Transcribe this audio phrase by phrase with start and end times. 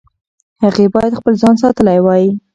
[0.63, 2.25] هغې باید خپل ځان ساتلی وای.